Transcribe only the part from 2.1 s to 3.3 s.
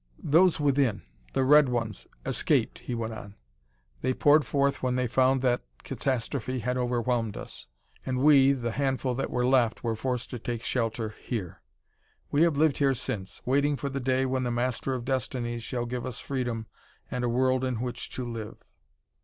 escaped," he went